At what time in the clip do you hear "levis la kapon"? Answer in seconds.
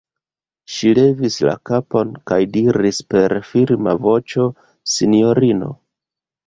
0.99-2.15